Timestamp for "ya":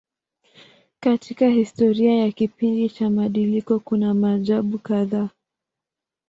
2.17-2.31